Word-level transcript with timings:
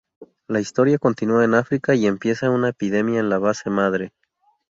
La 0.47 0.59
historia 0.59 0.97
continúa 0.97 1.43
en 1.45 1.53
África 1.53 1.93
y 1.93 2.07
empieza 2.07 2.49
una 2.49 2.69
epidemia 2.69 3.19
en 3.19 3.29
la 3.29 3.37
base 3.37 3.69
madre. 3.69 4.13